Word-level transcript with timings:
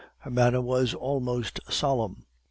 Her 0.21 0.31
manner 0.31 0.61
was 0.61 0.95
almost 0.95 1.59
solemn. 1.71 2.25